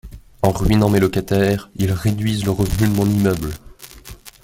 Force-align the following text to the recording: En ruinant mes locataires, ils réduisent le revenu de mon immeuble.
En 0.41 0.49
ruinant 0.51 0.89
mes 0.89 0.99
locataires, 0.99 1.69
ils 1.75 1.91
réduisent 1.91 2.43
le 2.45 2.49
revenu 2.49 2.87
de 2.89 2.93
mon 2.95 3.05
immeuble. 3.05 3.51